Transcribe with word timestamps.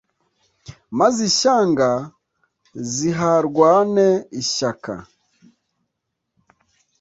maze 0.99 1.19
ishyanga 1.29 1.89
ziharwane 2.93 4.07
ishyaka 4.41 4.93